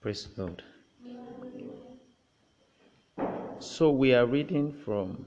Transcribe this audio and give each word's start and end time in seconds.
Praise 0.00 0.28
God. 0.34 0.62
So 3.58 3.90
we 3.90 4.14
are 4.14 4.24
reading 4.24 4.72
from 4.72 5.26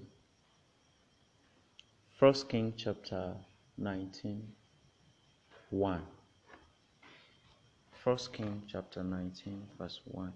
First 2.17 2.49
King 2.49 2.73
chapter 2.75 3.35
19, 3.77 4.47
1. 5.69 6.01
First 8.03 8.33
King 8.33 8.63
chapter 8.67 9.03
19, 9.03 9.61
verse 9.77 10.01
1. 10.05 10.33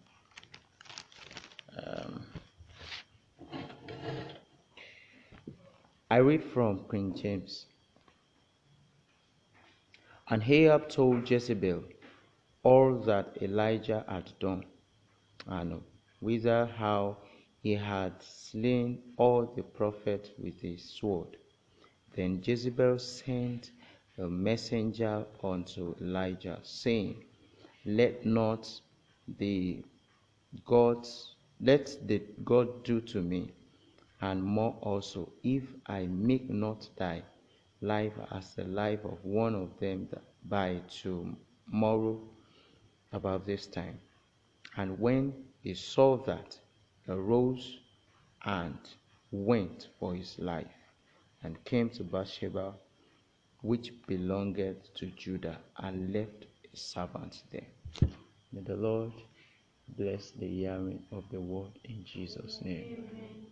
Um, 1.87 2.23
I 6.11 6.17
read 6.17 6.43
from 6.43 6.85
King 6.91 7.15
James. 7.15 7.65
And 10.29 10.43
Ahab 10.43 10.89
told 10.89 11.27
Jezebel 11.27 11.81
all 12.67 12.95
that 12.95 13.37
Elijah 13.41 14.03
had 14.09 14.29
done, 14.41 14.61
and 15.47 15.81
whither 16.19 16.65
how 16.65 17.15
he 17.63 17.71
had 17.73 18.11
slain 18.21 19.01
all 19.15 19.45
the 19.55 19.63
prophets 19.63 20.31
with 20.37 20.59
his 20.59 20.83
sword. 20.83 21.37
Then 22.13 22.41
Jezebel 22.43 22.99
sent 22.99 23.71
a 24.17 24.27
messenger 24.27 25.25
unto 25.41 25.95
Elijah, 26.01 26.59
saying, 26.63 27.23
Let 27.85 28.25
not 28.25 28.69
the 29.39 29.85
gods 30.65 31.35
let 31.61 31.95
the 32.05 32.21
God 32.43 32.83
do 32.83 32.99
to 32.99 33.21
me, 33.21 33.53
and 34.19 34.43
more 34.43 34.75
also, 34.81 35.31
if 35.41 35.63
I 35.85 36.05
make 36.07 36.49
not 36.49 36.89
thy 36.97 37.23
life 37.79 38.19
as 38.29 38.55
the 38.55 38.65
life 38.65 39.05
of 39.05 39.23
one 39.23 39.55
of 39.55 39.79
them 39.79 40.09
by 40.43 40.81
tomorrow 40.89 42.19
about 43.17 43.45
this 43.45 43.67
time. 43.67 43.99
And 44.77 44.97
when 44.99 45.33
he 45.61 45.73
saw 45.73 46.17
that, 46.23 46.57
he 47.05 47.11
arose 47.11 47.79
and 48.45 48.77
went 49.31 49.89
for 49.99 50.15
his 50.15 50.39
life, 50.39 50.67
and 51.43 51.61
came 51.65 51.89
to 51.89 52.03
Beersheba, 52.03 52.73
which 53.61 53.91
belonged 54.07 54.75
to 54.95 55.05
Judah, 55.17 55.57
and 55.77 56.13
left 56.13 56.45
a 56.73 56.77
servant 56.77 57.43
there. 57.51 57.67
May 58.53 58.61
the 58.61 58.75
Lord 58.75 59.11
bless 59.97 60.31
the 60.31 60.47
hearing 60.47 61.03
of 61.11 61.23
the 61.29 61.41
word 61.41 61.71
in 61.83 62.05
Jesus' 62.05 62.61
name. 62.61 63.05
Amen. 63.09 63.45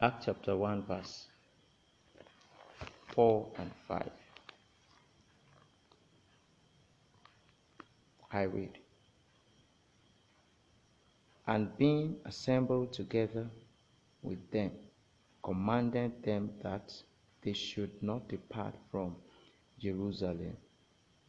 Act 0.00 0.24
chapter 0.26 0.56
1, 0.56 0.82
verse 0.82 1.26
4 3.14 3.46
and 3.58 3.70
5. 3.88 4.10
I 8.30 8.42
read. 8.42 8.78
And 11.46 11.76
being 11.78 12.16
assembled 12.24 12.92
together 12.92 13.48
with 14.22 14.50
them, 14.50 14.72
commanded 15.42 16.22
them 16.22 16.50
that 16.62 16.92
they 17.42 17.54
should 17.54 18.02
not 18.02 18.28
depart 18.28 18.74
from 18.90 19.16
Jerusalem, 19.78 20.56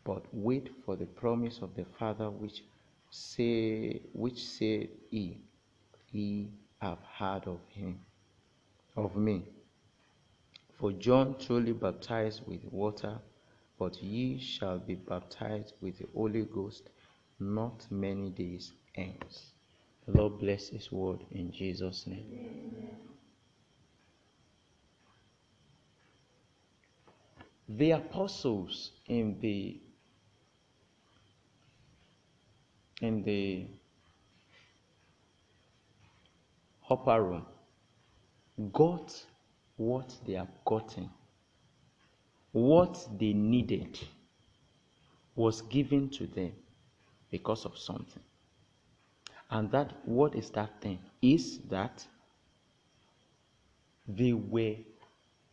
but 0.03 0.25
wait 0.33 0.69
for 0.83 0.95
the 0.97 1.05
promise 1.05 1.61
of 1.61 1.73
the 1.75 1.85
Father 1.85 2.29
which 2.29 2.63
say 3.11 4.01
which 4.13 4.43
said 4.43 4.89
he, 5.09 5.37
Ye 6.11 6.49
have 6.81 6.99
heard 7.17 7.47
of 7.47 7.59
him, 7.69 7.99
of 8.95 9.15
me. 9.15 9.45
For 10.73 10.91
John 10.91 11.37
truly 11.37 11.73
baptized 11.73 12.45
with 12.47 12.63
water, 12.65 13.19
but 13.79 14.03
ye 14.03 14.37
shall 14.37 14.77
be 14.77 14.95
baptized 14.95 15.73
with 15.81 15.97
the 15.97 16.07
Holy 16.13 16.43
Ghost 16.43 16.89
not 17.39 17.89
many 17.89 18.29
days 18.29 18.73
hence. 18.93 19.53
The 20.05 20.17
Lord 20.17 20.39
bless 20.39 20.67
His 20.67 20.91
word 20.91 21.19
in 21.31 21.51
Jesus' 21.51 22.05
name. 22.05 22.25
Amen. 22.33 22.97
The 27.69 27.91
apostles 27.91 28.91
in 29.07 29.39
the 29.39 29.79
in 33.01 33.23
the 33.23 33.67
upper 36.89 37.23
room 37.23 37.45
got 38.73 39.15
what 39.77 40.13
they 40.25 40.33
have 40.33 40.49
gotten. 40.65 41.09
What 42.51 43.07
they 43.17 43.33
needed 43.33 43.99
was 45.35 45.61
given 45.61 46.09
to 46.09 46.27
them 46.27 46.51
because 47.29 47.65
of 47.65 47.77
something. 47.77 48.23
And 49.51 49.71
that 49.71 49.93
what 50.05 50.35
is 50.35 50.49
that 50.51 50.81
thing? 50.81 50.99
Is 51.21 51.59
that 51.69 52.05
they 54.07 54.33
were 54.33 54.75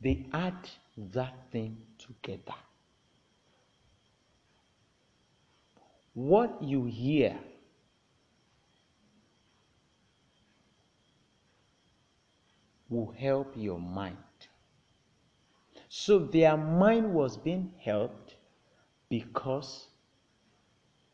they 0.00 0.26
add 0.32 0.68
that 0.96 1.34
thing 1.50 1.76
together. 1.98 2.54
What 6.14 6.62
you 6.62 6.84
hear 6.84 7.38
will 12.88 13.12
help 13.18 13.52
your 13.56 13.78
mind. 13.78 14.16
So 15.88 16.18
their 16.18 16.56
mind 16.56 17.14
was 17.14 17.36
being 17.36 17.72
helped 17.78 18.36
because 19.08 19.88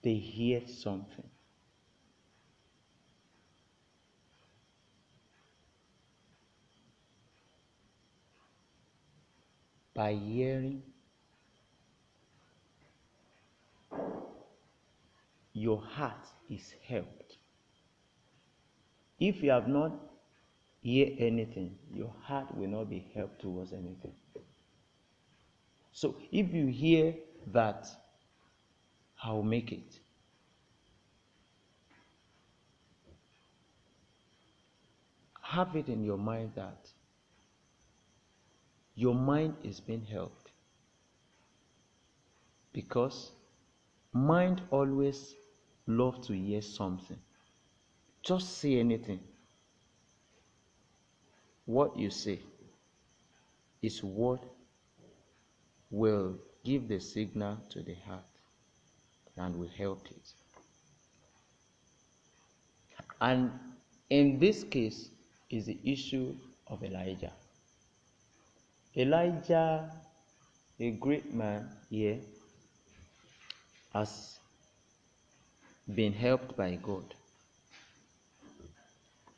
they 0.03 0.15
hear 0.15 0.62
something. 0.66 1.28
By 9.94 10.15
hearing, 10.15 10.82
your 15.53 15.82
heart 15.82 16.27
is 16.49 16.75
helped. 16.88 17.37
If 19.21 19.43
you 19.43 19.50
have 19.50 19.69
not 19.69 19.93
hear 20.81 21.15
anything, 21.19 21.78
your 21.93 22.12
heart 22.22 22.56
will 22.56 22.69
not 22.69 22.88
be 22.88 23.06
helped 23.15 23.43
towards 23.43 23.72
anything. 23.72 24.15
So 25.92 26.16
if 26.32 26.53
you 26.53 26.66
hear 26.66 27.14
that 27.53 27.86
I'll 29.22 29.42
make 29.42 29.72
it, 29.72 30.00
have 35.42 35.76
it 35.76 35.88
in 35.88 36.02
your 36.02 36.16
mind 36.19 36.52
that 36.56 36.88
your 38.94 39.14
mind 39.14 39.54
is 39.62 39.81
being 39.81 40.04
helped. 40.04 40.50
Because 42.72 43.32
mind 44.12 44.62
always 44.70 45.34
love 45.86 46.22
to 46.26 46.32
hear 46.32 46.62
something. 46.62 47.19
Just 48.22 48.58
say 48.58 48.78
anything. 48.78 49.20
What 51.66 51.97
you 51.97 52.10
say 52.10 52.41
is 53.82 54.02
what 54.02 54.42
will 55.92 56.34
give 56.64 56.88
the 56.88 56.98
signal 56.98 57.58
to 57.69 57.82
the 57.82 57.94
heart 58.06 58.25
and 59.36 59.56
will 59.56 59.70
help 59.76 60.06
it. 60.10 60.32
And 63.20 63.53
in 64.10 64.38
this 64.38 64.64
case 64.64 65.10
is 65.50 65.66
the 65.66 65.78
issue 65.84 66.34
of 66.66 66.82
Elijah. 66.82 67.32
Elijah, 68.97 69.91
a 70.81 70.91
great 70.92 71.32
man 71.32 71.69
here, 71.91 72.19
has 73.92 74.38
been 75.94 76.12
helped 76.12 76.56
by 76.56 76.78
God. 76.82 77.14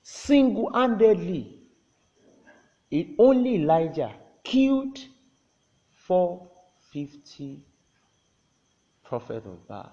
Single 0.02 0.72
handedly, 0.72 1.58
it 2.90 3.08
only 3.18 3.56
Elijah 3.56 4.12
killed 4.44 4.98
450 6.06 7.64
prophets 9.04 9.46
of 9.46 9.68
Baal 9.68 9.92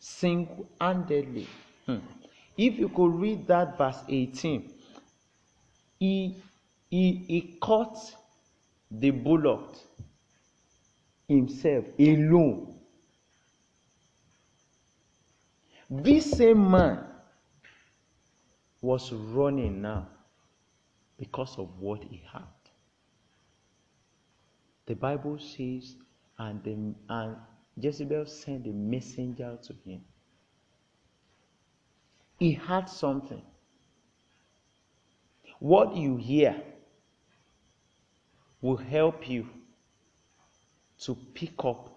single 0.00 0.66
handedly. 0.80 1.46
Hmm. 1.86 1.98
If 2.56 2.78
you 2.78 2.88
could 2.88 3.12
read 3.12 3.46
that 3.46 3.78
verse 3.78 4.02
18, 4.08 4.72
he, 5.98 6.36
he, 6.90 7.24
he 7.28 7.56
caught 7.60 7.98
the 8.90 9.10
bullock 9.10 9.76
himself 11.28 11.84
alone. 11.98 12.74
This 15.88 16.30
same 16.30 16.70
man 16.70 17.04
was 18.80 19.12
running 19.12 19.82
now 19.82 20.08
because 21.18 21.58
of 21.58 21.78
what 21.78 22.02
he 22.02 22.22
had. 22.32 22.59
The 24.90 24.96
Bible 24.96 25.38
says, 25.38 25.94
and, 26.36 26.64
the, 26.64 26.94
and 27.08 27.36
Jezebel 27.76 28.26
sent 28.26 28.66
a 28.66 28.70
messenger 28.70 29.56
to 29.62 29.72
him 29.88 30.00
He 32.40 32.54
had 32.54 32.88
something. 32.88 33.40
What 35.60 35.94
you 35.94 36.16
hear 36.16 36.60
will 38.60 38.78
help 38.78 39.28
you 39.28 39.46
to 41.02 41.14
pick 41.34 41.64
up 41.64 41.88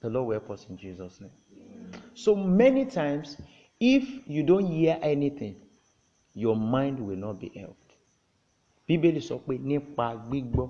the 0.00 0.08
Lord 0.08 0.28
will 0.28 0.32
help 0.32 0.50
us 0.50 0.66
in 0.70 0.78
Jesus' 0.78 1.20
name. 1.20 1.92
So 2.14 2.34
many 2.34 2.86
times, 2.86 3.36
if 3.78 4.26
you 4.26 4.42
don't 4.44 4.64
hear 4.66 4.98
anything, 5.02 5.56
your 6.32 6.56
mind 6.56 6.98
will 6.98 7.16
not 7.16 7.38
be 7.38 7.52
helped. 7.54 7.85
Bíbélì 8.86 9.20
sọ 9.28 9.34
pé 9.46 9.54
nípa 9.68 10.06
gbígbọ́ 10.28 10.66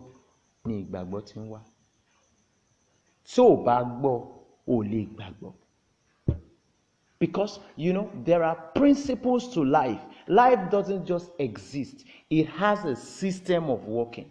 ni 0.67 0.75
ìgbàgbọ́ 0.83 1.21
ti 1.27 1.35
ń 1.41 1.47
wá. 1.53 1.61
Tí 3.29 3.41
ò 3.41 3.57
bá 3.65 3.77
gbọ́, 3.99 4.17
ò 4.73 4.75
lè 4.91 5.01
gbàgbọ́. 5.15 5.53
Because 7.19 7.61
you 7.77 7.93
know 7.93 8.11
there 8.25 8.43
are 8.45 8.57
principles 8.75 9.49
to 9.55 9.65
life. 9.65 10.03
Life 10.29 10.71
doesn't 10.71 11.05
just 11.07 11.31
exist, 11.39 12.05
it 12.29 12.47
has 12.49 12.85
a 12.85 12.95
system 12.97 13.71
of 13.71 13.87
working. 13.87 14.29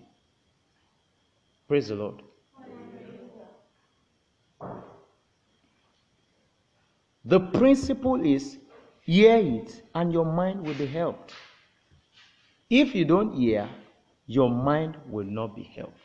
Praise 1.67 1.87
the 1.87 1.95
Lord. 1.95 2.21
The 7.23 7.39
principle 7.39 8.23
is 8.23 8.59
hear 9.01 9.37
it 9.37 9.81
and 9.95 10.13
your 10.13 10.25
mind 10.25 10.61
will 10.65 10.75
be 10.75 10.85
helped. 10.85 11.33
If 12.69 12.95
you 12.95 13.05
don't 13.05 13.35
hear, 13.35 13.69
your 14.25 14.49
mind 14.49 14.97
will 15.07 15.25
not 15.25 15.55
be 15.55 15.63
helped. 15.63 15.99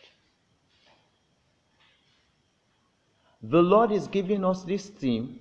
The 3.43 3.63
Lord 3.63 3.91
is 3.91 4.07
giving 4.07 4.45
us 4.45 4.65
this 4.65 4.89
theme 4.89 5.41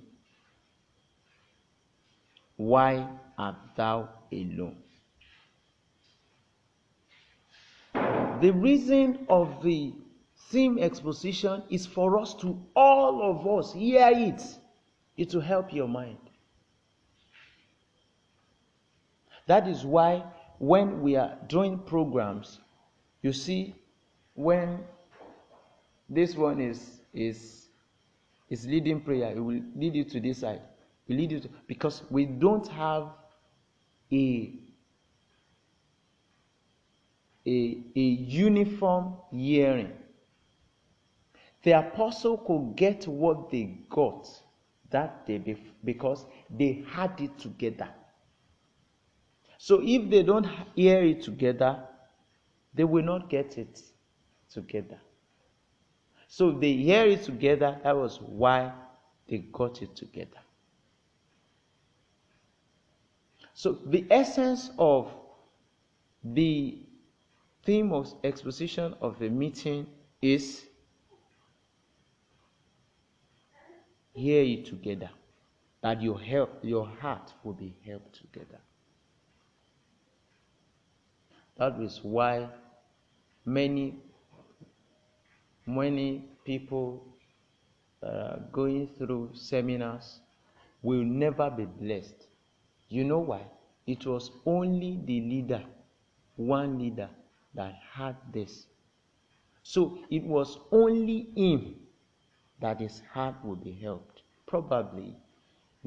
Why 2.56 3.06
art 3.38 3.56
thou 3.76 4.08
alone? 4.32 4.76
The 8.40 8.52
reason 8.52 9.26
of 9.28 9.62
the 9.62 9.94
theme 10.48 10.78
exposition 10.78 11.62
is 11.68 11.86
for 11.86 12.18
us 12.18 12.34
to 12.36 12.58
all 12.74 13.22
of 13.22 13.46
us 13.46 13.74
hear 13.74 14.10
it. 14.12 14.42
It 15.16 15.34
will 15.34 15.42
help 15.42 15.72
your 15.74 15.88
mind. 15.88 16.18
That 19.46 19.68
is 19.68 19.84
why 19.84 20.24
when 20.60 21.00
we 21.00 21.16
are 21.16 21.38
doing 21.48 21.78
programs, 21.78 22.60
you 23.22 23.32
see, 23.32 23.74
when 24.34 24.80
this 26.08 26.36
one 26.36 26.60
is 26.60 27.00
is 27.14 27.68
is 28.50 28.66
leading 28.66 29.00
prayer, 29.00 29.32
it 29.34 29.40
will 29.40 29.62
lead 29.74 29.94
you 29.94 30.04
to 30.04 30.20
this 30.20 30.38
side. 30.38 30.60
Will 31.08 31.16
lead 31.16 31.32
you 31.32 31.40
to 31.40 31.48
because 31.66 32.02
we 32.10 32.26
don't 32.26 32.68
have 32.68 33.08
a 34.12 34.52
a, 37.46 37.78
a 37.96 38.00
uniform 38.00 39.14
hearing. 39.32 39.92
The 41.62 41.72
apostle 41.72 42.36
could 42.36 42.76
get 42.76 43.08
what 43.08 43.50
they 43.50 43.78
got 43.88 44.28
that 44.90 45.26
day 45.26 45.56
because 45.82 46.26
they 46.50 46.84
had 46.90 47.18
it 47.18 47.38
together. 47.38 47.88
So 49.62 49.82
if 49.84 50.08
they 50.08 50.22
don't 50.22 50.46
hear 50.74 51.02
it 51.02 51.20
together, 51.20 51.86
they 52.72 52.84
will 52.84 53.04
not 53.04 53.28
get 53.28 53.58
it 53.58 53.78
together. 54.48 54.98
So 56.28 56.52
they 56.52 56.72
hear 56.72 57.04
it 57.04 57.24
together, 57.24 57.78
that 57.84 57.94
was 57.94 58.22
why 58.22 58.72
they 59.28 59.36
got 59.52 59.82
it 59.82 59.94
together. 59.94 60.40
So 63.52 63.76
the 63.84 64.06
essence 64.10 64.70
of 64.78 65.12
the 66.24 66.78
theme 67.62 67.92
of 67.92 68.14
exposition 68.24 68.94
of 69.02 69.18
the 69.18 69.28
meeting 69.28 69.86
is 70.22 70.64
hear 74.14 74.42
it 74.42 74.64
together 74.64 75.10
that 75.82 76.00
your 76.00 76.18
help 76.18 76.60
your 76.62 76.86
heart 76.86 77.34
will 77.44 77.52
be 77.52 77.76
helped 77.84 78.14
together 78.14 78.58
that 81.60 81.78
is 81.80 82.00
why 82.02 82.48
many 83.44 83.94
many 85.66 86.24
people 86.44 87.06
that 88.00 88.08
are 88.10 88.40
going 88.50 88.88
through 88.98 89.30
seminars 89.34 90.20
will 90.82 91.04
never 91.04 91.50
be 91.50 91.66
blessed 91.66 92.26
you 92.88 93.04
know 93.04 93.20
why 93.20 93.42
it 93.86 94.04
was 94.06 94.32
only 94.44 94.98
the 95.04 95.20
leader 95.20 95.62
one 96.36 96.78
leader 96.78 97.08
that 97.54 97.74
had 97.92 98.16
this 98.32 98.66
so 99.62 99.98
it 100.10 100.24
was 100.24 100.58
only 100.72 101.28
him 101.36 101.76
that 102.60 102.80
his 102.80 103.02
heart 103.12 103.36
would 103.44 103.62
be 103.62 103.72
helped. 103.72 104.22
Probably 104.46 105.16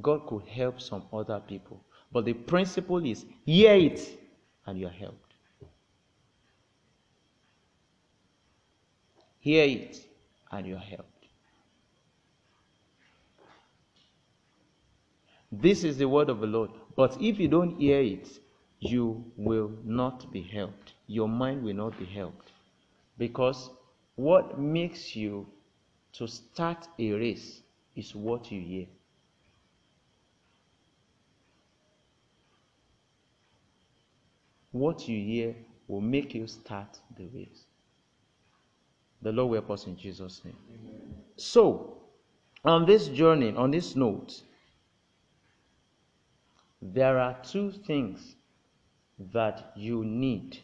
God 0.02 0.26
could 0.28 0.44
help 0.44 0.81
some 0.81 1.04
other 1.14 1.40
people. 1.40 1.84
But 2.12 2.26
the 2.26 2.34
principle 2.34 3.06
is 3.06 3.26
hear 3.46 3.76
it 3.76 4.19
and 4.66 4.80
you 4.80 4.88
are 4.88 4.90
helped. 4.90 5.23
Hear 9.44 9.66
it 9.66 9.98
and 10.54 10.66
you 10.66 10.78
are 10.78 10.80
helped. 10.80 11.25
This 15.51 15.84
is 15.84 15.98
the 15.98 16.07
word 16.07 16.30
of 16.30 16.40
the 16.40 16.48
Lord. 16.48 16.69
But 16.95 17.22
if 17.22 17.42
you 17.42 17.50
don't 17.50 17.78
hear 17.78 18.00
it, 18.00 18.30
you 18.80 19.25
will 19.36 19.69
not 19.84 20.31
be 20.31 20.42
helped. 20.42 20.94
Your 21.07 21.28
mind 21.28 21.62
will 21.62 21.74
not 21.74 22.00
be 22.00 22.06
helped. 22.06 22.54
Because 23.18 23.69
what 24.16 24.57
makes 24.57 25.13
you 25.13 25.45
to 26.13 26.25
start 26.25 26.88
a 26.98 27.12
race 27.12 27.63
is 27.98 28.16
what 28.16 28.50
you 28.50 28.62
hear. 28.62 28.86
What 34.72 35.10
you 35.10 35.22
hear 35.22 35.56
will 35.90 36.00
make 36.00 36.34
you 36.34 36.48
start 36.48 36.98
the 37.18 37.25
race. 37.25 37.66
The 39.24 39.31
Lord 39.31 39.52
will 39.52 39.62
help 39.62 39.72
us 39.72 39.88
in 39.88 39.96
Jesus' 39.96 40.42
name. 40.44 40.58
Amen. 40.70 41.16
So, 41.38 41.98
on 42.66 42.86
this 42.86 43.08
journey, 43.08 43.56
on 43.56 43.72
this 43.72 43.95
note, 43.95 44.42
there 46.81 47.18
are 47.18 47.38
two 47.42 47.71
things 47.71 48.36
that 49.31 49.71
you 49.78 50.04
need 50.04 50.59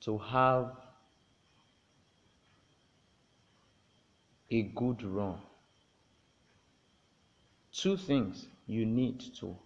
to 0.00 0.18
have 0.18 0.72
a 4.50 4.62
good 4.62 5.04
run. 5.04 5.38
Two 7.72 7.96
things 7.96 8.48
you 8.66 8.84
need 8.84 9.20
to, 9.40 9.56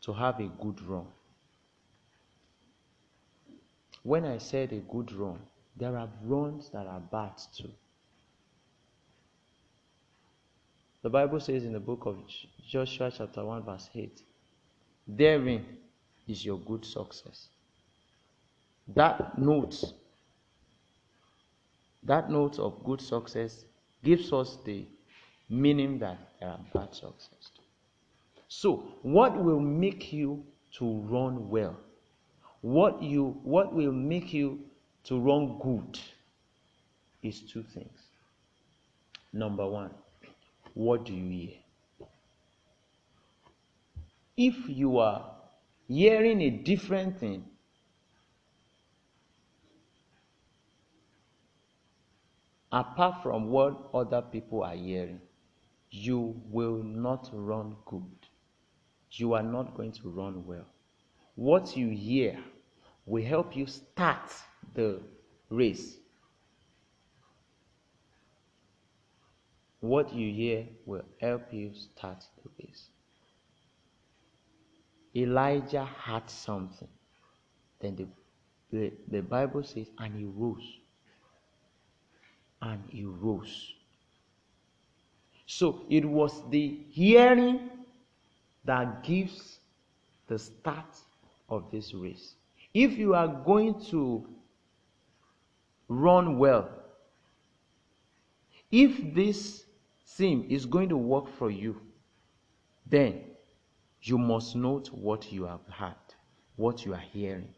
to 0.00 0.12
have 0.14 0.40
a 0.40 0.48
good 0.60 0.80
run. 0.82 1.06
When 4.02 4.24
I 4.24 4.38
said 4.38 4.72
a 4.72 4.78
good 4.78 5.12
run, 5.12 5.38
there 5.82 5.98
are 5.98 6.08
runs 6.22 6.70
that 6.70 6.86
are 6.86 7.00
bad 7.00 7.32
too. 7.56 7.68
The 11.02 11.10
Bible 11.10 11.40
says 11.40 11.64
in 11.64 11.72
the 11.72 11.80
book 11.80 12.06
of 12.06 12.18
Joshua, 12.68 13.10
chapter 13.10 13.44
1, 13.44 13.64
verse 13.64 13.90
8, 13.92 14.22
therein 15.08 15.64
is 16.28 16.44
your 16.44 16.58
good 16.60 16.84
success. 16.84 17.48
That 18.94 19.36
note, 19.36 19.82
that 22.04 22.30
note 22.30 22.60
of 22.60 22.84
good 22.84 23.00
success 23.00 23.64
gives 24.04 24.32
us 24.32 24.58
the 24.64 24.86
meaning 25.48 25.98
that 25.98 26.18
there 26.38 26.50
are 26.50 26.60
bad 26.72 26.94
success. 26.94 27.50
So, 28.46 28.84
what 29.02 29.36
will 29.42 29.58
make 29.58 30.12
you 30.12 30.44
to 30.78 31.00
run 31.00 31.48
well? 31.48 31.76
What 32.60 33.02
you 33.02 33.40
what 33.42 33.74
will 33.74 33.90
make 33.90 34.32
you 34.32 34.60
to 35.04 35.20
run 35.20 35.58
good 35.60 35.98
is 37.22 37.40
two 37.40 37.62
things. 37.62 38.00
Number 39.32 39.66
one, 39.66 39.90
what 40.74 41.04
do 41.04 41.12
you 41.12 41.30
hear? 41.30 41.56
If 44.36 44.68
you 44.68 44.98
are 44.98 45.30
hearing 45.88 46.40
a 46.40 46.50
different 46.50 47.18
thing 47.18 47.44
apart 52.70 53.22
from 53.22 53.50
what 53.50 53.90
other 53.92 54.22
people 54.22 54.62
are 54.62 54.74
hearing, 54.74 55.20
you 55.90 56.40
will 56.50 56.82
not 56.82 57.28
run 57.32 57.76
good. 57.84 58.02
You 59.10 59.34
are 59.34 59.42
not 59.42 59.76
going 59.76 59.92
to 59.92 60.08
run 60.08 60.46
well. 60.46 60.64
What 61.34 61.76
you 61.76 61.90
hear 61.90 62.38
will 63.04 63.24
help 63.24 63.54
you 63.54 63.66
start 63.66 64.32
the 64.74 65.00
race. 65.50 65.98
what 69.82 70.14
you 70.14 70.32
hear 70.32 70.64
will 70.86 71.02
help 71.20 71.42
you 71.52 71.72
start 71.74 72.24
the 72.42 72.50
race. 72.64 72.84
Elijah 75.14 75.84
had 75.84 76.30
something. 76.30 76.88
Then 77.80 77.96
the, 77.96 78.06
the, 78.70 78.92
the 79.08 79.20
Bible 79.22 79.64
says, 79.64 79.88
and 79.98 80.16
he 80.16 80.24
rose. 80.24 80.78
And 82.62 82.80
he 82.88 83.04
rose. 83.04 83.74
So 85.46 85.82
it 85.90 86.04
was 86.04 86.48
the 86.50 86.78
hearing 86.88 87.68
that 88.64 89.02
gives 89.02 89.58
the 90.28 90.38
start 90.38 90.96
of 91.48 91.64
this 91.72 91.92
race. 91.92 92.36
If 92.72 92.96
you 92.96 93.14
are 93.14 93.26
going 93.26 93.84
to 93.86 94.24
run 96.00 96.38
well, 96.38 96.68
if 98.70 99.14
this 99.14 99.64
thing 100.06 100.50
is 100.50 100.66
going 100.66 100.88
to 100.88 100.96
work 100.96 101.28
for 101.38 101.50
you, 101.50 101.80
then 102.86 103.20
you 104.02 104.18
must 104.18 104.56
note 104.56 104.88
what 104.88 105.32
you 105.32 105.44
have 105.44 105.66
heard, 105.68 105.94
what 106.56 106.84
you 106.84 106.94
are 106.94 107.04
hearing. 107.12 107.54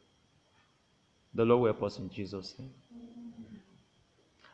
The 1.34 1.44
Lord 1.44 1.62
will 1.62 1.72
help 1.72 1.82
us 1.84 1.98
in 1.98 2.10
Jesus' 2.10 2.54
name. 2.58 2.70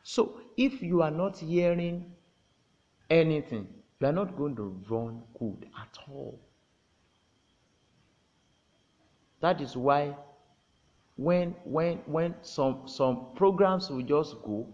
So, 0.03 0.41
if 0.57 0.83
you 0.83 1.03
are 1.03 1.11
not 1.11 1.39
hearing 1.39 2.13
anything, 3.11 3.69
you 4.01 4.07
are 4.07 4.13
not 4.13 4.37
going 4.37 4.57
to 4.57 4.81
run 4.89 5.23
good 5.39 5.67
at 5.81 5.99
all. 6.11 6.41
That 9.41 9.61
is 9.61 9.77
why 9.77 10.15
when 11.21 11.55
when 11.65 11.99
when 12.07 12.35
some 12.41 12.89
some 12.89 13.27
programs 13.35 13.91
will 13.91 14.01
just 14.03 14.37
go, 14.43 14.67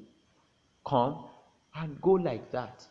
come 0.86 1.24
and 1.74 2.00
go 2.00 2.12
like 2.12 2.52
that. 2.52 2.86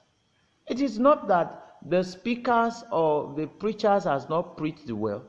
It 0.67 0.81
is 0.81 0.99
not 0.99 1.29
that 1.29 1.77
the 1.87 2.03
speakers 2.03 2.83
or 2.91 3.33
the 3.33 3.47
preachers 3.47 4.03
has 4.03 4.27
not 4.27 4.57
preached 4.57 4.91
well, 4.91 5.23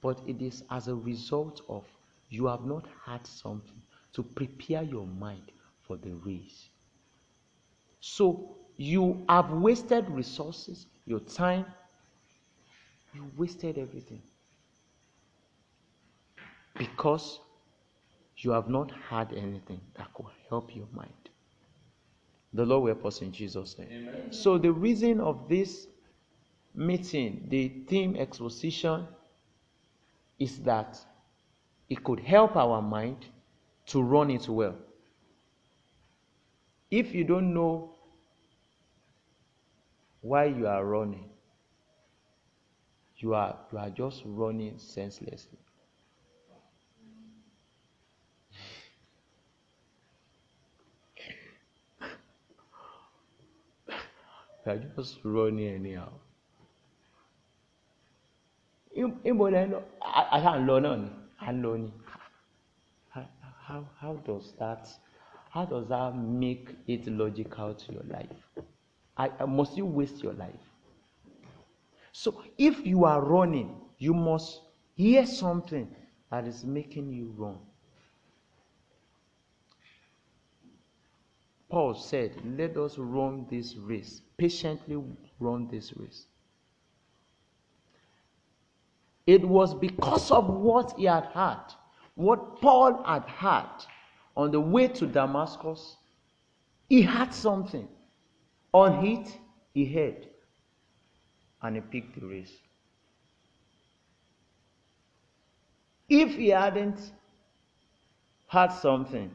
but 0.00 0.20
it 0.26 0.42
is 0.42 0.64
as 0.70 0.88
a 0.88 0.96
result 0.96 1.60
of 1.68 1.84
you 2.28 2.46
have 2.46 2.64
not 2.64 2.86
had 3.06 3.24
something 3.24 3.82
to 4.14 4.24
prepare 4.24 4.82
your 4.82 5.06
mind 5.06 5.52
for 5.82 5.96
the 5.96 6.14
race. 6.26 6.70
So 8.00 8.56
you 8.76 9.24
have 9.28 9.52
wasted 9.52 10.10
resources, 10.10 10.86
your 11.06 11.20
time, 11.20 11.66
you 13.14 13.30
wasted 13.36 13.78
everything 13.78 14.22
because 16.78 17.40
you 18.38 18.50
have 18.50 18.68
not 18.68 18.90
had 19.08 19.32
anything 19.32 19.80
that 19.94 20.12
could 20.14 20.26
help 20.48 20.74
your 20.74 20.86
mind. 20.92 21.12
The 22.54 22.64
Lord 22.64 22.82
will 22.82 22.94
help 22.94 23.06
us 23.06 23.22
in 23.22 23.32
Jesus' 23.32 23.78
name. 23.78 23.88
Amen. 23.90 24.32
So, 24.32 24.58
the 24.58 24.72
reason 24.72 25.20
of 25.20 25.48
this 25.48 25.86
meeting, 26.74 27.46
the 27.48 27.68
theme 27.86 28.16
exposition, 28.16 29.06
is 30.38 30.58
that 30.60 30.98
it 31.88 32.02
could 32.04 32.20
help 32.20 32.56
our 32.56 32.82
mind 32.82 33.26
to 33.86 34.02
run 34.02 34.30
it 34.30 34.48
well. 34.48 34.74
If 36.90 37.14
you 37.14 37.24
don't 37.24 37.54
know 37.54 37.94
why 40.20 40.44
you 40.46 40.66
are 40.66 40.84
running, 40.84 41.30
you 43.16 43.34
are, 43.34 43.56
you 43.72 43.78
are 43.78 43.90
just 43.90 44.22
running 44.26 44.78
senselessly. 44.78 45.58
You 54.64 54.72
are 54.72 54.78
just 54.96 55.18
running 55.24 55.68
anyhow. 55.74 56.12
Ibo 59.24 59.44
lẹ́ 59.50 59.64
lọ, 59.72 59.78
àṣà 60.36 60.52
ń 60.58 60.66
lọ 60.68 60.76
náà 60.84 60.96
ni, 61.02 61.08
à 61.40 61.52
ń 61.52 61.58
lọ 61.64 61.72
ni. 61.82 61.90
How, 63.66 63.82
how 64.00 64.14
does 64.26 64.52
that 64.58 64.84
how 65.52 65.64
does 65.64 65.86
that 65.88 66.16
make 66.16 66.68
it 66.86 67.06
logical 67.06 67.74
to 67.74 67.92
your 67.92 68.02
life? 68.04 68.36
I, 69.16 69.44
must 69.46 69.76
you 69.76 69.86
waste 69.86 70.22
your 70.22 70.32
life? 70.32 70.64
So 72.12 72.42
if 72.58 72.86
you 72.86 73.04
are 73.04 73.20
running, 73.22 73.76
you 73.98 74.14
must 74.14 74.60
hear 74.94 75.26
something 75.26 75.88
that 76.30 76.46
is 76.46 76.64
making 76.64 77.12
you 77.12 77.34
run. 77.36 77.58
Paul 81.72 81.94
said, 81.94 82.36
Let 82.44 82.76
us 82.76 82.98
run 82.98 83.46
this 83.48 83.76
race, 83.76 84.20
patiently 84.36 85.02
run 85.40 85.68
this 85.68 85.96
race. 85.96 86.26
It 89.26 89.42
was 89.48 89.72
because 89.72 90.30
of 90.30 90.50
what 90.50 90.92
he 90.98 91.06
had 91.06 91.24
heard, 91.24 91.64
what 92.14 92.60
Paul 92.60 93.02
had 93.04 93.22
heard 93.22 93.86
on 94.36 94.50
the 94.50 94.60
way 94.60 94.86
to 94.88 95.06
Damascus. 95.06 95.96
He 96.90 97.00
had 97.00 97.32
something. 97.32 97.88
On 98.74 99.06
it, 99.06 99.38
he 99.72 99.86
heard, 99.86 100.28
and 101.62 101.76
he 101.76 101.80
picked 101.80 102.20
the 102.20 102.26
race. 102.26 102.52
If 106.10 106.34
he 106.34 106.48
hadn't 106.48 107.12
had 108.48 108.68
something, 108.72 109.30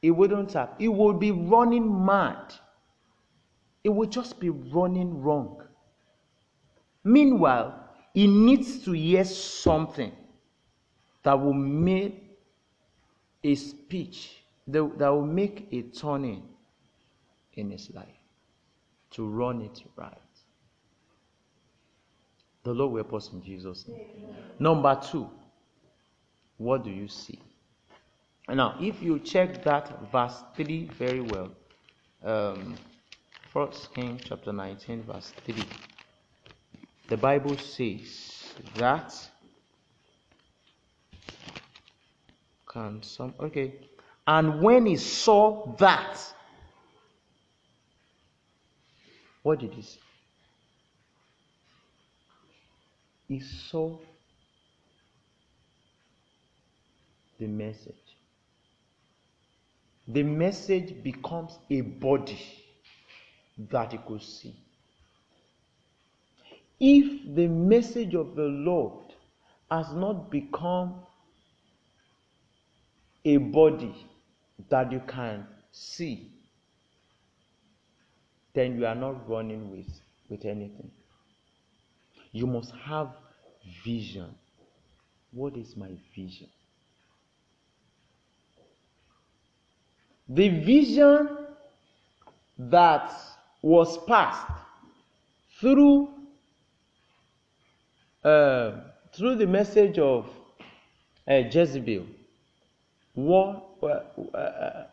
he 0.00 0.10
wouldn't 0.10 0.52
have. 0.52 0.70
He 0.78 0.88
would 0.88 1.18
be 1.18 1.30
running 1.30 2.04
mad. 2.04 2.54
It 3.82 3.90
would 3.90 4.10
just 4.10 4.38
be 4.38 4.50
running 4.50 5.22
wrong. 5.22 5.62
Meanwhile, 7.04 7.88
he 8.14 8.26
needs 8.26 8.84
to 8.84 8.92
hear 8.92 9.24
something 9.24 10.12
that 11.22 11.40
will 11.40 11.52
make 11.52 12.22
a 13.44 13.54
speech, 13.54 14.42
that, 14.66 14.82
will 14.82 15.24
make 15.24 15.68
a 15.72 15.82
turning 15.82 16.42
in 17.54 17.70
his 17.70 17.90
life 17.94 18.06
to 19.10 19.26
run 19.26 19.62
it 19.62 19.82
right. 19.96 20.12
The 22.64 22.72
Lord 22.72 22.92
will 22.92 23.02
help 23.02 23.14
us 23.14 23.32
in 23.32 23.42
Jesus' 23.42 23.86
name. 23.88 24.06
Number 24.58 25.00
two, 25.00 25.30
what 26.56 26.84
do 26.84 26.90
you 26.90 27.08
see? 27.08 27.40
Now, 28.48 28.76
if 28.80 29.02
you 29.02 29.18
check 29.18 29.62
that 29.64 30.10
verse 30.10 30.42
3 30.56 30.90
very 30.98 31.20
well, 31.20 31.50
um, 32.24 32.76
First 33.52 33.94
King 33.94 34.18
chapter 34.24 34.52
19, 34.52 35.02
verse 35.02 35.32
3, 35.44 35.62
the 37.08 37.16
Bible 37.18 37.56
says 37.58 38.54
that. 38.76 39.14
Can 42.66 43.02
some 43.02 43.34
okay? 43.40 43.74
And 44.26 44.62
when 44.62 44.86
he 44.86 44.96
saw 44.96 45.74
that, 45.76 46.18
what 49.42 49.58
did 49.58 49.72
he 49.72 49.82
see? 49.82 50.00
He 53.26 53.40
saw 53.40 53.98
the 57.38 57.46
message 57.46 58.17
the 60.08 60.22
message 60.22 61.02
becomes 61.02 61.58
a 61.70 61.82
body 61.82 62.40
that 63.70 63.92
you 63.92 64.00
could 64.06 64.22
see. 64.22 64.56
If 66.80 67.34
the 67.34 67.46
message 67.46 68.14
of 68.14 68.34
the 68.34 68.44
Lord 68.44 69.12
has 69.70 69.92
not 69.92 70.30
become 70.30 70.94
a 73.24 73.36
body 73.36 73.94
that 74.70 74.90
you 74.90 75.02
can 75.06 75.46
see, 75.72 76.32
then 78.54 78.78
you 78.78 78.86
are 78.86 78.94
not 78.94 79.28
running 79.28 79.70
with, 79.70 80.00
with 80.30 80.46
anything. 80.46 80.90
You 82.32 82.46
must 82.46 82.72
have 82.84 83.10
vision. 83.84 84.34
What 85.32 85.56
is 85.56 85.76
my 85.76 85.90
vision? 86.16 86.48
The 90.28 90.48
vision 90.48 91.28
that 92.58 93.12
was 93.62 93.98
passed 94.04 94.46
through 95.60 96.08
uh, 98.24 98.72
through 99.12 99.36
the 99.36 99.46
message 99.46 99.98
of 99.98 100.28
uh, 101.26 101.34
Jezebel 101.34 102.04
what, 103.18 103.64
uh, 103.82 103.86
uh, 104.36 104.86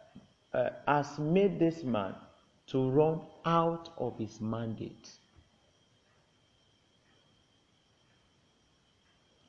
uh, 0.54 0.70
has 0.88 1.20
made 1.20 1.60
this 1.60 1.84
man 1.84 2.16
to 2.68 2.90
run 2.90 3.22
out 3.46 3.90
of 4.00 4.18
his 4.18 4.42
mandate. 4.42 5.10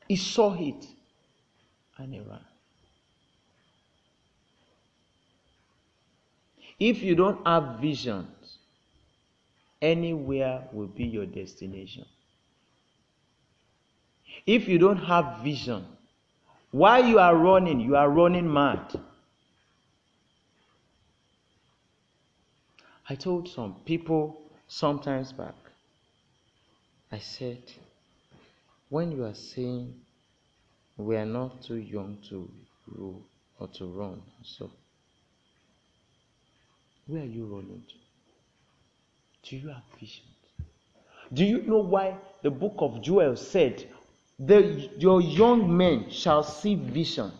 He 0.08 0.16
saw 0.16 0.54
it 0.54 0.86
and 1.96 2.12
he 2.12 2.20
ran. 2.20 2.44
If 6.78 7.02
you 7.02 7.14
don't 7.14 7.46
have 7.46 7.80
visions, 7.80 8.58
anywhere 9.80 10.68
will 10.72 10.88
be 10.88 11.04
your 11.04 11.26
destination. 11.26 12.04
If 14.46 14.68
you 14.68 14.78
don't 14.78 14.98
have 14.98 15.42
vision, 15.42 15.84
while 16.70 17.04
you 17.04 17.18
are 17.18 17.34
running, 17.34 17.80
you 17.80 17.96
are 17.96 18.10
running 18.10 18.52
mad. 18.52 19.00
I 23.08 23.14
told 23.14 23.48
some 23.48 23.76
people 23.84 24.42
sometimes 24.68 25.32
back, 25.32 25.54
I 27.10 27.18
said, 27.18 27.62
when 28.88 29.12
you 29.12 29.24
are 29.24 29.34
saying 29.34 29.94
we 30.96 31.16
are 31.16 31.26
not 31.26 31.62
too 31.62 31.76
young 31.76 32.18
to 32.28 32.50
rule 32.88 33.22
or 33.58 33.68
to 33.68 33.86
run, 33.86 34.22
so 34.42 34.70
where 37.06 37.22
are 37.22 37.26
you 37.26 37.46
running 37.46 37.82
to? 37.88 37.94
Do 39.48 39.56
you 39.56 39.68
have 39.68 39.82
vision? 39.98 40.24
Do 41.32 41.44
you 41.44 41.62
know 41.62 41.78
why 41.78 42.16
the 42.42 42.50
book 42.50 42.74
of 42.78 43.02
Joel 43.02 43.36
said, 43.36 43.84
the, 44.38 44.90
Your 44.98 45.20
young 45.20 45.76
men 45.76 46.10
shall 46.10 46.42
see 46.42 46.74
visions? 46.74 47.32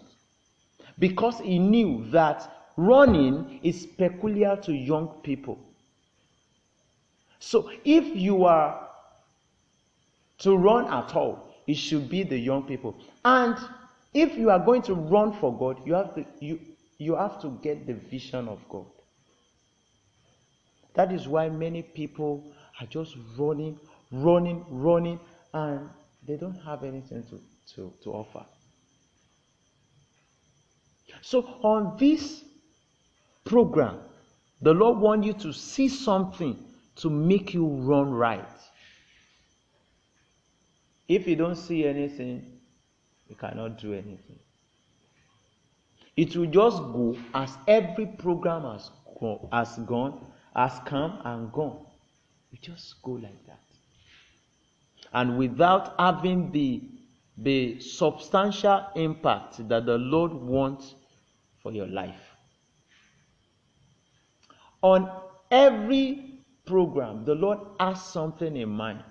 Because 0.99 1.38
he 1.40 1.58
knew 1.58 2.08
that 2.11 2.70
running 2.76 3.61
is 3.62 3.87
peculiar 3.87 4.56
to 4.62 4.73
young 4.73 5.08
people. 5.23 5.58
So 7.38 7.70
if 7.85 8.16
you 8.16 8.44
are 8.44 8.88
to 10.38 10.56
run 10.56 10.87
at 10.87 11.14
all, 11.14 11.54
it 11.66 11.75
should 11.75 12.08
be 12.08 12.23
the 12.23 12.38
young 12.38 12.62
people. 12.62 12.96
And 13.25 13.56
if 14.14 14.37
you 14.37 14.50
are 14.50 14.58
going 14.58 14.82
to 14.82 14.94
run 14.94 15.32
for 15.32 15.56
God, 15.56 15.80
you 15.87 15.94
have 15.94 16.14
to 16.14 16.25
you 16.40 16.61
you 16.99 17.14
have 17.14 17.40
to 17.42 17.58
get 17.62 17.87
the 17.87 17.94
vision 17.94 18.49
of 18.49 18.58
God. 18.68 18.87
That 20.96 21.12
is 21.12 21.28
why 21.28 21.50
many 21.50 21.82
people 21.82 22.50
are 22.80 22.86
just 22.86 23.16
running, 23.38 23.78
running, 24.10 24.64
running, 24.68 25.20
and 25.52 25.88
they 26.26 26.36
don't 26.36 26.58
have 26.64 26.84
anything 26.84 27.22
to, 27.24 27.40
to, 27.74 27.92
to 28.02 28.10
offer. 28.12 28.44
So, 31.20 31.42
on 31.62 31.96
this 31.98 32.44
program, 33.44 33.98
the 34.62 34.72
Lord 34.72 34.98
wants 34.98 35.26
you 35.26 35.34
to 35.34 35.52
see 35.52 35.88
something 35.88 36.58
to 36.96 37.10
make 37.10 37.52
you 37.52 37.66
run 37.66 38.10
right. 38.10 38.48
If 41.08 41.28
you 41.28 41.36
don't 41.36 41.56
see 41.56 41.86
anything, 41.86 42.58
you 43.28 43.36
cannot 43.36 43.78
do 43.78 43.92
anything. 43.92 44.38
It 46.16 46.34
will 46.34 46.46
just 46.46 46.78
go 46.78 47.16
as 47.34 47.56
every 47.68 48.06
program 48.06 48.62
has, 48.62 48.90
go, 49.20 49.48
has 49.52 49.76
gone 49.80 50.26
has 50.56 50.80
come 50.86 51.20
and 51.25 51.52
gone. 51.52 51.78
You 52.50 52.58
just 52.60 53.02
go 53.02 53.12
like 53.12 53.46
that. 53.46 53.60
And 55.12 55.38
without 55.38 55.94
having 55.98 56.50
the, 56.50 56.82
the 57.36 57.78
substantial 57.80 58.86
impact 58.96 59.68
that 59.68 59.86
the 59.86 59.98
Lord 59.98 60.32
wants 60.32 60.94
for 61.62 61.72
your 61.72 61.86
life. 61.86 62.20
On 64.82 65.10
every 65.50 66.40
program, 66.64 67.25
the 67.25 67.34
Lord 67.34 67.58
has 67.78 68.02
something 68.02 68.56
in 68.56 68.68
mind. 68.68 69.02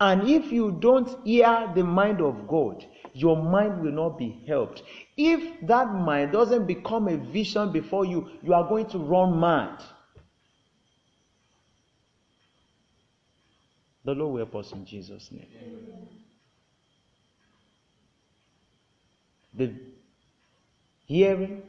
And 0.00 0.28
if 0.28 0.50
you 0.50 0.78
don't 0.80 1.14
hear 1.26 1.70
the 1.74 1.84
mind 1.84 2.22
of 2.22 2.48
God, 2.48 2.86
your 3.12 3.36
mind 3.36 3.82
will 3.82 3.92
not 3.92 4.18
be 4.18 4.42
helped. 4.46 4.82
If 5.16 5.66
that 5.66 5.92
mind 5.92 6.32
doesn't 6.32 6.66
become 6.66 7.08
a 7.08 7.18
vision 7.18 7.70
before 7.70 8.06
you, 8.06 8.30
you 8.42 8.54
are 8.54 8.66
going 8.66 8.86
to 8.86 8.98
run 8.98 9.38
mad. 9.38 9.82
The 14.04 14.14
Lord 14.14 14.32
will 14.32 14.38
help 14.38 14.56
us 14.56 14.72
in 14.72 14.84
Jesus' 14.86 15.30
name. 15.30 15.46
The 19.54 19.74
hearing 21.06 21.62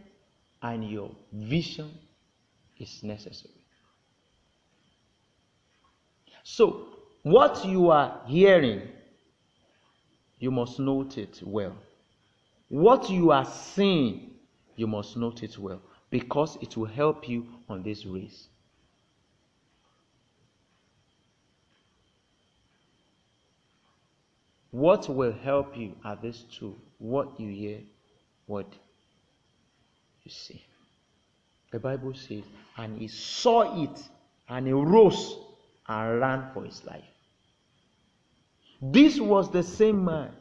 and 0.61 0.89
your 0.89 1.11
vision 1.33 1.91
is 2.79 3.03
necessary. 3.03 3.53
So, 6.43 6.87
what 7.23 7.65
you 7.65 7.91
are 7.91 8.21
hearing, 8.27 8.81
you 10.39 10.51
must 10.51 10.79
note 10.79 11.17
it 11.17 11.41
well. 11.43 11.75
What 12.69 13.09
you 13.09 13.31
are 13.31 13.45
seeing, 13.45 14.31
you 14.75 14.87
must 14.87 15.17
note 15.17 15.43
it 15.43 15.57
well 15.57 15.81
because 16.09 16.57
it 16.61 16.77
will 16.77 16.85
help 16.85 17.27
you 17.27 17.45
on 17.69 17.83
this 17.83 18.05
race. 18.05 18.47
What 24.71 25.09
will 25.09 25.33
help 25.33 25.77
you 25.77 25.95
are 26.03 26.15
these 26.15 26.45
two 26.57 26.75
what 26.97 27.39
you 27.39 27.49
hear, 27.49 27.79
what 28.45 28.67
you 30.23 30.31
see. 30.31 30.63
The 31.71 31.79
Bible 31.79 32.13
says, 32.13 32.43
and 32.77 32.97
he 32.97 33.07
saw 33.07 33.83
it, 33.83 34.01
and 34.47 34.67
he 34.67 34.73
rose 34.73 35.37
and 35.87 36.19
ran 36.19 36.51
for 36.53 36.63
his 36.63 36.83
life. 36.85 37.03
This 38.81 39.19
was 39.19 39.51
the 39.51 39.63
same 39.63 40.05
man 40.05 40.31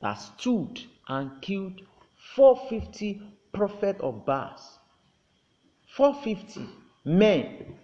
that 0.00 0.14
stood 0.14 0.82
and 1.08 1.40
killed 1.40 1.80
450 2.34 3.22
prophet 3.52 4.00
of 4.00 4.24
Baal. 4.24 4.60
450 5.88 6.68
men 7.04 7.76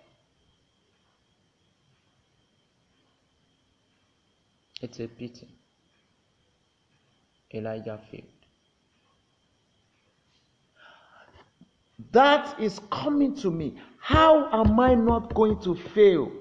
It's 4.82 4.98
a 4.98 5.06
pity. 5.06 5.48
Elijah 7.54 8.00
failed. 8.10 8.24
That 12.10 12.58
is 12.60 12.80
coming 12.90 13.36
to 13.36 13.50
me. 13.50 13.76
How 14.00 14.48
am 14.52 14.78
I 14.80 14.94
not 14.94 15.32
going 15.34 15.60
to 15.62 15.76
fail? 15.76 16.32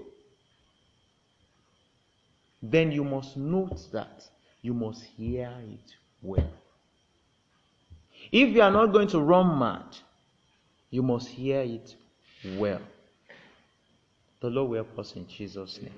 Then 2.64 2.92
you 2.92 3.04
must 3.04 3.38
note 3.38 3.92
that. 3.92 4.28
You 4.64 4.74
must 4.74 5.04
hear 5.04 5.54
it 5.60 5.96
well. 6.22 6.50
If 8.32 8.50
you 8.50 8.62
are 8.62 8.72
not 8.72 8.88
going 8.88 9.08
to 9.10 9.20
run 9.20 9.60
mad, 9.60 9.86
you 10.90 11.04
must 11.04 11.28
hear 11.28 11.62
it 11.62 11.96
well. 12.58 12.82
The 14.40 14.50
Lord 14.50 14.70
will 14.72 14.84
help 14.84 15.00
us 15.00 15.16
in 15.16 15.28
Jesus' 15.28 15.80
name. 15.82 15.94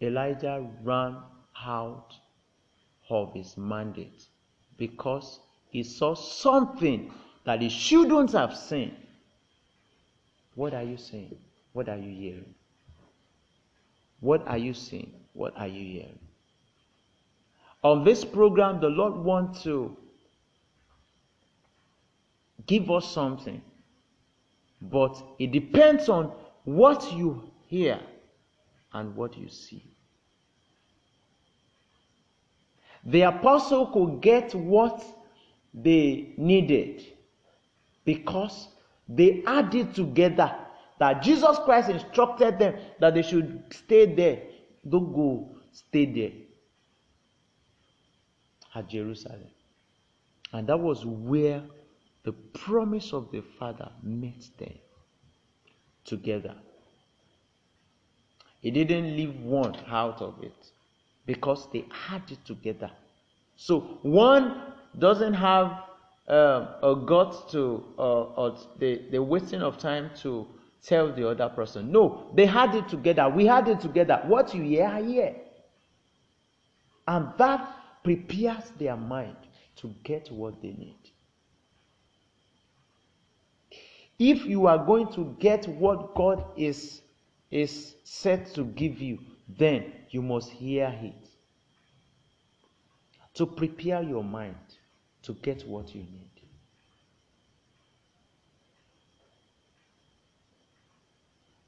Elijah 0.00 0.66
ran 0.82 1.16
out 1.64 2.14
of 3.08 3.32
his 3.34 3.56
mandate 3.56 4.26
because 4.76 5.40
he 5.70 5.82
saw 5.82 6.14
something 6.14 7.12
that 7.44 7.62
he 7.62 7.68
shouldn't 7.68 8.32
have 8.32 8.56
seen. 8.56 8.94
What 10.54 10.74
are 10.74 10.82
you 10.82 10.96
saying? 10.96 11.36
What 11.72 11.88
are 11.88 11.96
you 11.96 12.10
hearing? 12.10 12.54
What 14.20 14.46
are 14.46 14.58
you 14.58 14.74
seeing? 14.74 15.12
What 15.32 15.56
are 15.56 15.66
you 15.66 16.00
hearing? 16.00 16.18
On 17.82 18.04
this 18.04 18.24
program, 18.24 18.80
the 18.80 18.88
Lord 18.88 19.14
wants 19.14 19.62
to 19.62 19.96
give 22.66 22.90
us 22.90 23.08
something, 23.10 23.62
but 24.82 25.22
it 25.38 25.52
depends 25.52 26.08
on 26.08 26.32
what 26.64 27.12
you 27.12 27.50
hear 27.66 28.00
and 28.96 29.14
what 29.14 29.36
you 29.36 29.48
see. 29.48 29.84
The 33.04 33.22
apostle 33.22 33.86
could 33.92 34.20
get 34.22 34.54
what 34.54 35.04
they 35.72 36.32
needed 36.38 37.04
because 38.04 38.68
they 39.08 39.44
added 39.46 39.94
together 39.94 40.56
that 40.98 41.22
Jesus 41.22 41.58
Christ 41.64 41.90
instructed 41.90 42.58
them 42.58 42.74
that 42.98 43.14
they 43.14 43.22
should 43.22 43.64
stay 43.70 44.12
there. 44.14 44.42
Don't 44.88 45.12
go, 45.12 45.56
stay 45.72 46.06
there 46.06 46.32
at 48.74 48.88
Jerusalem. 48.88 49.50
And 50.52 50.66
that 50.68 50.78
was 50.78 51.04
where 51.04 51.62
the 52.24 52.32
promise 52.32 53.12
of 53.12 53.30
the 53.30 53.42
Father 53.58 53.90
met 54.02 54.42
them 54.58 54.74
together. 56.04 56.54
He 58.66 58.72
didn't 58.72 59.16
leave 59.16 59.38
one 59.42 59.76
out 59.86 60.20
of 60.20 60.42
it 60.42 60.72
because 61.24 61.68
they 61.72 61.84
had 61.88 62.22
it 62.32 62.44
together. 62.44 62.90
So 63.54 64.00
one 64.02 64.60
doesn't 64.98 65.34
have 65.34 65.84
uh, 66.28 66.66
a 66.82 66.96
gut 67.06 67.48
to 67.52 67.84
uh, 67.96 68.22
or 68.40 68.58
the, 68.80 69.02
the 69.12 69.22
wasting 69.22 69.62
of 69.62 69.78
time 69.78 70.10
to 70.22 70.48
tell 70.82 71.12
the 71.14 71.28
other 71.28 71.48
person. 71.48 71.92
No, 71.92 72.28
they 72.34 72.44
had 72.44 72.74
it 72.74 72.88
together. 72.88 73.28
We 73.28 73.46
had 73.46 73.68
it 73.68 73.78
together. 73.78 74.20
What 74.26 74.52
you 74.52 74.64
hear, 74.64 74.86
I 74.86 75.00
hear. 75.00 75.36
And 77.06 77.28
that 77.38 77.72
prepares 78.02 78.72
their 78.80 78.96
mind 78.96 79.36
to 79.76 79.94
get 80.02 80.32
what 80.32 80.60
they 80.60 80.72
need. 80.72 80.96
if 84.18 84.44
you 84.44 84.66
are 84.66 84.84
going 84.84 85.12
to 85.12 85.36
get 85.38 85.68
what 85.68 86.16
God 86.16 86.44
is 86.56 87.02
is 87.50 87.94
set 88.04 88.54
to 88.54 88.64
give 88.64 89.00
you, 89.00 89.18
then 89.48 89.92
you 90.10 90.22
must 90.22 90.50
hear 90.50 90.94
it. 91.02 91.28
To 93.34 93.46
prepare 93.46 94.02
your 94.02 94.24
mind 94.24 94.56
to 95.22 95.34
get 95.34 95.66
what 95.66 95.94
you 95.94 96.00
need. 96.00 96.30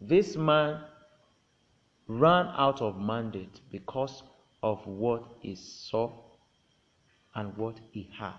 This 0.01 0.37
man 0.37 0.81
ran 2.07 2.47
out 2.57 2.81
of 2.81 2.99
mandate 2.99 3.61
because 3.71 4.23
of 4.63 4.87
what 4.87 5.25
he 5.41 5.55
saw 5.55 6.11
and 7.35 7.57
what 7.57 7.79
he 7.91 8.09
had. 8.19 8.33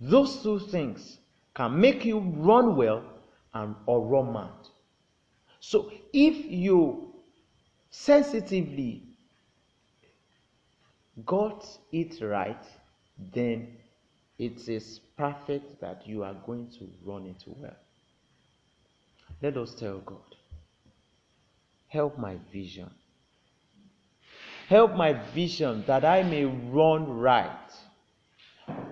Those 0.00 0.42
two 0.42 0.58
things 0.58 1.18
can 1.54 1.78
make 1.80 2.04
you 2.04 2.18
run 2.18 2.76
well 2.76 3.04
and 3.52 3.74
or 3.86 4.00
run 4.00 4.32
mad. 4.32 4.68
So 5.64 5.92
if 6.12 6.44
you 6.50 7.14
sensitively 7.88 9.04
got 11.24 11.64
it 11.92 12.20
right, 12.20 12.64
then 13.32 13.68
it 14.40 14.68
is 14.68 15.00
perfect 15.16 15.80
that 15.80 16.02
you 16.04 16.24
are 16.24 16.34
going 16.34 16.68
to 16.78 16.88
run 17.04 17.26
it 17.26 17.44
well. 17.46 17.76
Let 19.40 19.56
us 19.56 19.72
tell 19.74 19.98
God, 19.98 20.34
help 21.86 22.18
my 22.18 22.38
vision. 22.52 22.90
Help 24.68 24.96
my 24.96 25.12
vision 25.32 25.84
that 25.86 26.04
I 26.04 26.24
may 26.24 26.44
run 26.44 27.08
right. 27.08 27.70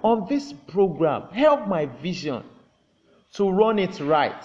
On 0.04 0.24
this 0.28 0.52
program, 0.68 1.30
help 1.32 1.66
my 1.66 1.86
vision 1.86 2.44
to 3.32 3.50
run 3.50 3.80
it 3.80 3.98
right. 3.98 4.44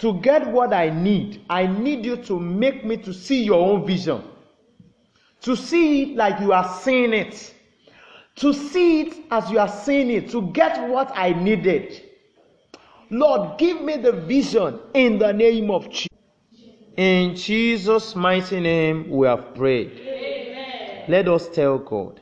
To 0.00 0.20
get 0.20 0.46
what 0.46 0.72
I 0.74 0.90
need, 0.90 1.42
I 1.48 1.66
need 1.66 2.04
you 2.04 2.16
to 2.18 2.38
make 2.38 2.84
me 2.84 2.98
to 2.98 3.14
see 3.14 3.44
your 3.44 3.66
own 3.66 3.86
vision. 3.86 4.22
To 5.42 5.56
see 5.56 6.02
it 6.02 6.16
like 6.16 6.40
you 6.40 6.52
are 6.52 6.68
seeing 6.80 7.12
it. 7.12 7.54
To 8.36 8.52
see 8.52 9.02
it 9.02 9.16
as 9.30 9.50
you 9.50 9.58
are 9.58 9.68
seeing 9.68 10.10
it. 10.10 10.30
To 10.30 10.42
get 10.52 10.88
what 10.88 11.10
I 11.14 11.32
needed. 11.32 12.02
Lord, 13.10 13.58
give 13.58 13.80
me 13.80 13.96
the 13.96 14.12
vision 14.12 14.80
in 14.92 15.18
the 15.18 15.32
name 15.32 15.70
of 15.70 15.88
Jesus. 15.88 16.08
In 16.96 17.36
Jesus' 17.36 18.16
mighty 18.16 18.60
name, 18.60 19.08
we 19.10 19.26
have 19.26 19.54
prayed. 19.54 19.92
Amen. 20.00 21.04
Let 21.08 21.28
us 21.28 21.48
tell 21.48 21.78
God, 21.78 22.20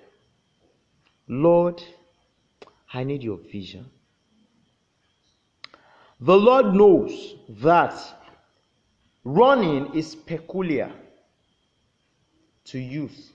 Lord, 1.29 1.83
I 2.93 3.05
need 3.05 3.23
your 3.23 3.39
vision. 3.39 3.91
The 6.21 6.37
Lord 6.37 6.75
knows 6.75 7.35
that 7.49 7.95
running 9.25 9.95
is 9.95 10.15
peculiar 10.15 10.93
to 12.67 12.79
youth. 12.79 13.33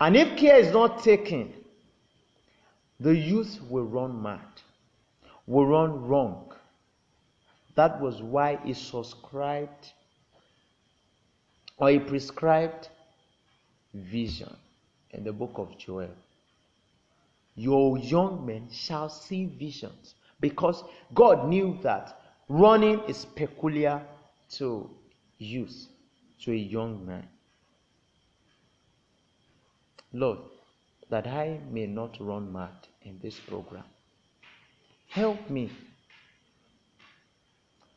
And 0.00 0.16
if 0.16 0.36
care 0.36 0.58
is 0.58 0.72
not 0.72 1.02
taken, 1.02 1.52
the 2.98 3.16
youth 3.16 3.60
will 3.68 3.84
run 3.84 4.22
mad 4.22 4.40
will 5.50 5.66
run 5.66 6.06
wrong. 6.06 6.52
That 7.74 8.00
was 8.00 8.22
why 8.22 8.60
he 8.64 8.72
subscribed 8.72 9.92
or 11.76 11.90
he 11.90 11.98
prescribed 11.98 12.88
vision 13.92 14.54
in 15.10 15.24
the 15.24 15.32
book 15.32 15.54
of 15.56 15.76
Joel. 15.76 16.10
Your 17.56 17.98
young 17.98 18.46
men 18.46 18.68
shall 18.70 19.08
see 19.08 19.46
visions 19.46 20.14
because 20.40 20.82
God 21.14 21.48
knew 21.48 21.78
that 21.82 22.20
running 22.48 23.00
is 23.08 23.24
peculiar 23.24 24.02
to 24.52 24.90
youth, 25.38 25.86
to 26.42 26.52
a 26.52 26.56
young 26.56 27.06
man. 27.06 27.26
Lord, 30.12 30.38
that 31.08 31.26
I 31.26 31.60
may 31.70 31.86
not 31.86 32.16
run 32.20 32.52
mad 32.52 32.88
in 33.02 33.18
this 33.22 33.38
program. 33.38 33.84
Help 35.08 35.50
me 35.50 35.70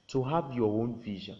to 0.08 0.24
have 0.24 0.54
your 0.54 0.82
own 0.82 1.02
vision, 1.02 1.38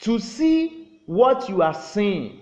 to 0.00 0.18
see 0.18 1.00
what 1.06 1.48
you 1.48 1.62
are 1.62 1.74
seeing, 1.74 2.40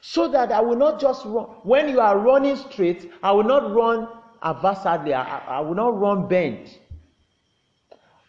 so 0.00 0.28
that 0.28 0.52
I 0.52 0.60
will 0.60 0.76
not 0.76 1.00
just 1.00 1.24
run. 1.24 1.46
When 1.64 1.88
you 1.88 2.00
are 2.00 2.18
running 2.18 2.56
straight, 2.56 3.10
I 3.22 3.32
will 3.32 3.44
not 3.44 3.74
run 3.74 4.08
haphazardly, 4.42 5.14
I, 5.14 5.38
I 5.38 5.60
will 5.60 5.74
not 5.74 5.98
run 5.98 6.28
bent. 6.28 6.80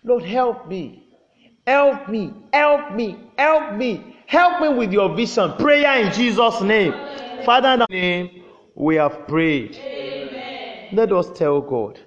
Lord, 0.04 0.24
help 0.24 0.68
me. 0.68 1.04
Help 1.66 2.10
me. 2.10 2.34
Help 2.52 2.94
me. 2.94 3.18
Help 3.38 3.76
me. 3.76 4.18
Help 4.28 4.62
me 4.62 4.78
with 4.78 4.92
your 4.92 5.16
vision. 5.16 5.54
Prayer 5.54 6.06
in 6.06 6.14
Jesus' 6.14 6.62
name. 6.62 6.94
Father, 7.46 7.70
in 7.74 7.80
the 7.80 7.88
name, 7.90 8.44
we 8.76 8.96
have 8.96 9.28
prayed. 9.28 9.78
Let 10.92 11.12
us 11.12 11.30
tell 11.38 11.62
God. 11.62 12.00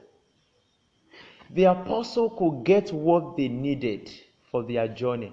The 1.51 1.65
apostle 1.65 2.31
could 2.31 2.65
get 2.65 2.93
what 2.93 3.37
they 3.37 3.49
needed 3.49 4.11
for 4.51 4.63
their 4.63 4.89
journey 4.89 5.33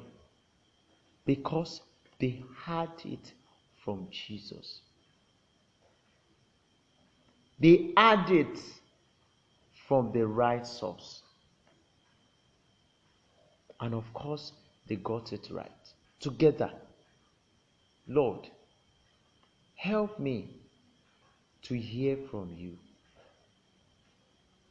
because 1.26 1.82
they 2.20 2.44
had 2.66 2.90
it 3.04 3.34
from 3.84 4.08
Jesus. 4.12 4.82
They 7.60 7.92
had 7.96 8.30
it 8.30 8.60
from 9.88 10.12
the 10.12 10.26
right 10.26 10.66
source. 10.66 11.22
And 13.80 13.94
of 13.94 14.12
course, 14.14 14.54
they 14.88 14.96
got 14.96 15.34
it 15.34 15.50
right. 15.52 15.72
Together, 16.20 16.72
Lord, 18.08 18.48
help 19.76 20.20
me 20.20 20.50
to 21.64 21.76
hear 21.76 22.18
from 22.30 22.50
you. 22.58 22.78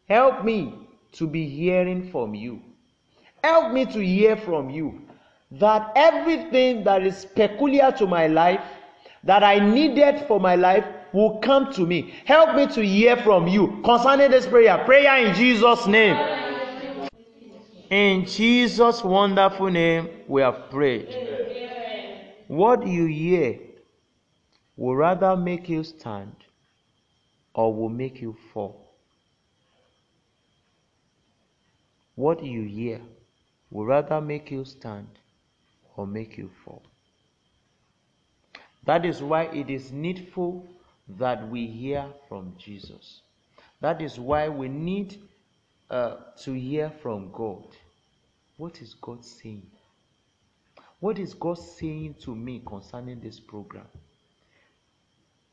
Help 0.08 0.44
me 0.44 0.88
to 1.12 1.26
be 1.26 1.46
hearing 1.48 2.10
from 2.10 2.34
you. 2.34 2.62
Help 3.42 3.72
me 3.72 3.84
to 3.86 4.04
hear 4.04 4.36
from 4.36 4.70
you 4.70 5.00
that 5.52 5.92
everything 5.94 6.84
that 6.84 7.02
is 7.02 7.24
peculiar 7.24 7.92
to 7.92 8.06
my 8.06 8.26
life, 8.26 8.64
that 9.24 9.42
I 9.42 9.58
needed 9.58 10.26
for 10.26 10.40
my 10.40 10.56
life, 10.56 10.84
will 11.12 11.38
come 11.38 11.72
to 11.74 11.86
me. 11.86 12.14
Help 12.24 12.54
me 12.56 12.66
to 12.68 12.84
hear 12.84 13.16
from 13.16 13.46
you 13.46 13.80
concerning 13.84 14.30
this 14.30 14.46
prayer. 14.46 14.78
Prayer 14.84 15.26
in 15.26 15.34
Jesus' 15.34 15.86
name. 15.86 16.16
In 17.90 18.24
Jesus' 18.24 19.04
wonderful 19.04 19.70
name, 19.70 20.08
we 20.26 20.40
have 20.40 20.70
prayed. 20.70 21.08
What 22.48 22.86
you 22.86 23.06
hear 23.06 23.58
will 24.76 24.96
rather 24.96 25.36
make 25.36 25.68
you 25.68 25.84
stand 25.84 26.34
or 27.54 27.74
will 27.74 27.90
make 27.90 28.20
you 28.20 28.36
fall. 28.52 28.94
What 32.14 32.42
you 32.42 32.62
hear 32.62 33.00
will 33.70 33.86
rather 33.86 34.20
make 34.20 34.50
you 34.50 34.64
stand 34.64 35.08
or 35.96 36.06
make 36.06 36.36
you 36.36 36.50
fall. 36.64 36.82
That 38.84 39.04
is 39.04 39.22
why 39.22 39.44
it 39.44 39.70
is 39.70 39.92
needful 39.92 40.66
that 41.08 41.48
we 41.48 41.66
hear 41.66 42.06
from 42.28 42.54
Jesus. 42.58 43.22
That 43.80 44.00
is 44.00 44.18
why 44.18 44.48
we 44.48 44.68
need 44.68 45.20
uh, 45.90 46.16
to 46.42 46.52
hear 46.52 46.90
from 47.02 47.30
God. 47.32 47.64
What 48.56 48.80
is 48.80 48.94
God 48.94 49.24
saying? 49.24 49.66
What 51.00 51.18
is 51.18 51.34
God 51.34 51.58
saying 51.58 52.16
to 52.22 52.34
me 52.34 52.62
concerning 52.64 53.20
this 53.20 53.40
program? 53.40 53.88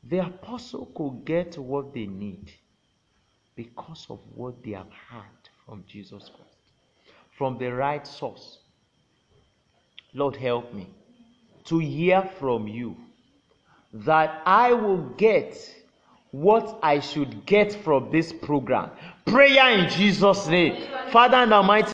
The 0.04 0.18
apostle 0.18 0.86
could 0.94 1.24
get 1.24 1.58
what 1.58 1.92
they 1.92 2.06
need 2.06 2.52
because 3.56 4.06
of 4.08 4.20
what 4.34 4.62
they 4.62 4.70
have 4.70 4.90
heard 5.10 5.48
from 5.66 5.84
Jesus 5.86 6.30
Christ 6.34 6.60
from 7.40 7.56
the 7.56 7.72
right 7.72 8.06
source. 8.06 8.58
Lord, 10.12 10.36
help 10.36 10.74
me 10.74 10.90
to 11.64 11.78
hear 11.78 12.20
from 12.38 12.68
you 12.68 12.94
that 13.92 14.42
I 14.46 14.72
will 14.72 14.98
get 15.16 15.56
what 16.30 16.78
I 16.82 17.00
should 17.00 17.44
get 17.44 17.72
from 17.82 18.10
this 18.12 18.32
program. 18.32 18.90
Prayer 19.24 19.78
in 19.78 19.90
Jesus' 19.90 20.46
name. 20.46 20.86
Father 21.10 21.38
and 21.38 21.52
Almighty. 21.52 21.88